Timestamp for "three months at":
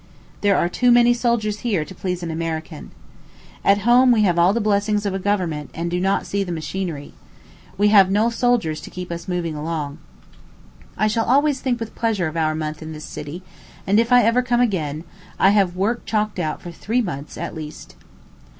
16.71-17.53